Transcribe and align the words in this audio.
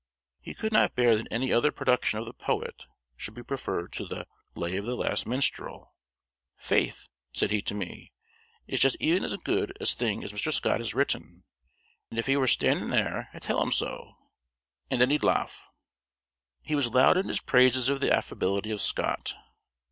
He 0.39 0.55
could 0.55 0.71
not 0.71 0.95
bear 0.95 1.15
that 1.15 1.27
any 1.29 1.53
other 1.53 1.71
production 1.71 2.17
of 2.17 2.25
the 2.25 2.33
poet 2.33 2.85
should 3.15 3.35
be 3.35 3.43
preferred 3.43 3.93
to 3.93 4.07
the 4.07 4.25
"Lay 4.55 4.75
of 4.77 4.87
the 4.87 4.95
Last 4.95 5.27
Minstrel." 5.27 5.93
"Faith," 6.57 7.07
said 7.33 7.51
he 7.51 7.61
to 7.61 7.75
me, 7.75 8.11
"it's 8.65 8.81
just 8.81 8.99
e'en 8.99 9.23
as 9.23 9.37
gude 9.37 9.77
a 9.79 9.85
thing 9.85 10.23
as 10.23 10.31
Mr. 10.33 10.51
Scott 10.51 10.79
has 10.79 10.95
written 10.95 11.43
an' 12.09 12.17
if 12.17 12.25
he 12.25 12.35
were 12.35 12.47
stannin' 12.47 12.89
there 12.89 13.29
I'd 13.31 13.43
tell 13.43 13.61
him 13.61 13.71
so 13.71 14.15
an' 14.89 14.97
then 14.97 15.11
he'd 15.11 15.21
lauff." 15.21 15.67
He 16.63 16.73
was 16.73 16.91
loud 16.91 17.15
in 17.15 17.27
his 17.27 17.39
praises 17.39 17.87
of 17.87 17.99
the 17.99 18.11
affability 18.11 18.71
of 18.71 18.81
Scott. 18.81 19.35